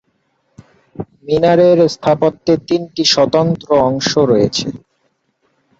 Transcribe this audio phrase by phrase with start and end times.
[1.25, 4.67] মিনারের স্থাপত্যে তিনটি স্বতন্ত্র অংশ রয়েছে।